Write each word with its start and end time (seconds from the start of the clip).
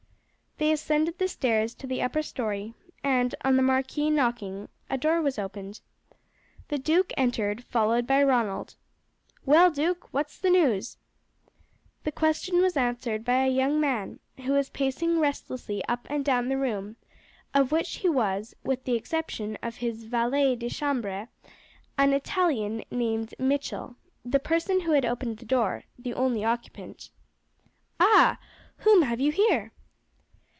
They 0.57 0.71
ascended 0.73 1.17
the 1.17 1.27
stairs 1.27 1.73
to 1.73 1.87
the 1.87 2.03
upper 2.03 2.21
story, 2.21 2.75
and 3.03 3.33
on 3.43 3.55
the 3.57 3.63
marquis 3.63 4.11
knocking, 4.11 4.69
a 4.91 4.95
door 4.97 5.19
was 5.19 5.39
opened. 5.39 5.81
The 6.67 6.77
duke 6.77 7.11
entered, 7.17 7.63
followed 7.63 8.05
by 8.05 8.21
Ronald. 8.21 8.75
"Well, 9.43 9.71
duke, 9.71 10.13
what 10.13 10.29
is 10.29 10.37
the 10.37 10.51
news?" 10.51 10.97
The 12.03 12.11
question 12.11 12.61
was 12.61 12.77
asked 12.77 13.07
by 13.23 13.43
a 13.45 13.49
young 13.49 13.79
man, 13.81 14.19
who 14.45 14.53
was 14.53 14.69
pacing 14.69 15.17
restlessly 15.19 15.83
up 15.85 16.05
and 16.11 16.23
down 16.23 16.47
the 16.47 16.59
room, 16.59 16.95
of 17.55 17.71
which 17.71 17.95
he 17.95 18.09
was, 18.09 18.53
with 18.63 18.83
the 18.83 18.93
exception 18.95 19.57
of 19.63 19.77
his 19.77 20.03
valet 20.03 20.55
de 20.55 20.69
chambre, 20.69 21.29
an 21.97 22.13
Italian 22.13 22.83
named 22.91 23.33
Michel, 23.39 23.95
the 24.23 24.39
person 24.39 24.81
who 24.81 24.91
had 24.91 25.05
opened 25.05 25.37
the 25.37 25.45
door, 25.45 25.85
the 25.97 26.13
only 26.13 26.45
occupant. 26.45 27.09
"Ah! 27.99 28.37
whom 28.81 29.01
have 29.01 29.19
you 29.19 29.31
here?" 29.31 29.71